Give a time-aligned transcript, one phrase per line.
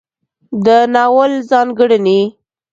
[0.65, 2.19] د ناول ځانګړنې